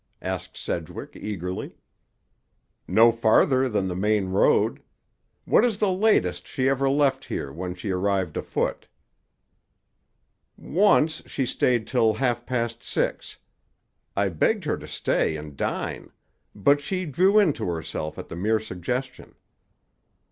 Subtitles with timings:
[0.23, 1.75] asked Sedgwick eagerly.
[2.87, 4.81] "No farther than the main road.
[5.45, 8.87] What is the latest she ever left here, when she arrived afoot?"
[10.57, 13.37] "Once she stayed till half past six.
[14.15, 16.11] I begged her to stay and dine;
[16.55, 19.35] but she drew into herself at the mere suggestion."